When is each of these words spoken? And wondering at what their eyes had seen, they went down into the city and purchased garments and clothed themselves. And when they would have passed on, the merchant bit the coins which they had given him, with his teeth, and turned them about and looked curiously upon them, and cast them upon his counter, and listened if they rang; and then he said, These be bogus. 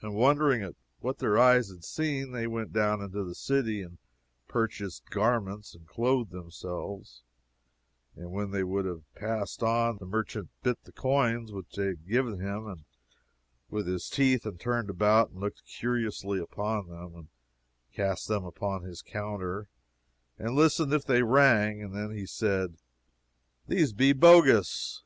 And 0.00 0.14
wondering 0.14 0.62
at 0.62 0.76
what 1.00 1.18
their 1.18 1.36
eyes 1.38 1.68
had 1.68 1.84
seen, 1.84 2.32
they 2.32 2.46
went 2.46 2.72
down 2.72 3.02
into 3.02 3.22
the 3.22 3.34
city 3.34 3.82
and 3.82 3.98
purchased 4.48 5.10
garments 5.10 5.74
and 5.74 5.86
clothed 5.86 6.30
themselves. 6.30 7.22
And 8.14 8.32
when 8.32 8.50
they 8.52 8.64
would 8.64 8.86
have 8.86 9.02
passed 9.14 9.62
on, 9.62 9.98
the 9.98 10.06
merchant 10.06 10.48
bit 10.62 10.82
the 10.84 10.90
coins 10.92 11.52
which 11.52 11.74
they 11.76 11.84
had 11.88 12.08
given 12.08 12.40
him, 12.40 12.86
with 13.68 13.86
his 13.86 14.08
teeth, 14.08 14.46
and 14.46 14.58
turned 14.58 14.88
them 14.88 14.96
about 14.96 15.32
and 15.32 15.40
looked 15.40 15.66
curiously 15.66 16.38
upon 16.38 16.86
them, 16.88 17.14
and 17.14 17.28
cast 17.92 18.28
them 18.28 18.46
upon 18.46 18.84
his 18.84 19.02
counter, 19.02 19.68
and 20.38 20.54
listened 20.56 20.94
if 20.94 21.04
they 21.04 21.22
rang; 21.22 21.82
and 21.82 21.94
then 21.94 22.10
he 22.10 22.24
said, 22.24 22.78
These 23.68 23.92
be 23.92 24.14
bogus. 24.14 25.02